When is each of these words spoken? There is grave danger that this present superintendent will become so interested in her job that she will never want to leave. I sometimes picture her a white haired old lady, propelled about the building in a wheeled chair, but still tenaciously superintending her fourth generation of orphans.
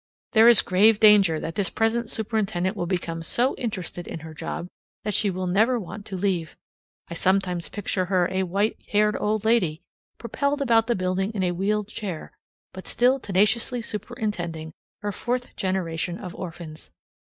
There 0.31 0.47
is 0.47 0.63
grave 0.63 0.99
danger 0.99 1.39
that 1.39 1.53
this 1.53 1.69
present 1.69 2.09
superintendent 2.09 2.75
will 2.75 2.87
become 2.87 3.21
so 3.21 3.53
interested 3.57 4.07
in 4.07 4.21
her 4.21 4.33
job 4.33 4.65
that 5.03 5.13
she 5.13 5.29
will 5.29 5.45
never 5.45 5.79
want 5.79 6.07
to 6.07 6.17
leave. 6.17 6.57
I 7.09 7.13
sometimes 7.13 7.69
picture 7.69 8.05
her 8.05 8.27
a 8.31 8.41
white 8.41 8.79
haired 8.87 9.15
old 9.19 9.45
lady, 9.45 9.83
propelled 10.17 10.59
about 10.59 10.87
the 10.87 10.95
building 10.95 11.29
in 11.35 11.43
a 11.43 11.51
wheeled 11.51 11.87
chair, 11.87 12.31
but 12.73 12.87
still 12.87 13.19
tenaciously 13.19 13.79
superintending 13.83 14.73
her 15.03 15.11
fourth 15.11 15.55
generation 15.55 16.17
of 16.17 16.33
orphans. 16.33 16.89